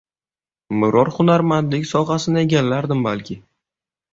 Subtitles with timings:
[0.83, 3.37] Biror hunarmandlik sohasini egallardim balki.